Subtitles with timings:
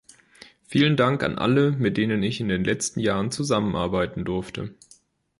[0.65, 4.73] Vielen Dank an alle, mit denen ich in den letzten Jahren zusammenarbeiten durfte!